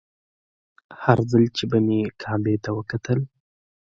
[1.01, 3.19] هر ځل چې به مې کعبې ته وکتل.